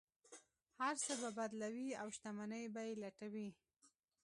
هر 0.81 0.95
څه 1.03 1.13
به 1.21 1.29
بدلوي 1.37 1.89
او 2.01 2.07
شتمنۍ 2.15 2.65
به 2.73 2.81
یې 2.87 2.93
لوټوي. 3.01 3.49